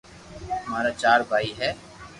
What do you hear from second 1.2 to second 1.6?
ڀائي